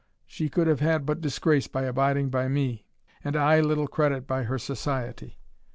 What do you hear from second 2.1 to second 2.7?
by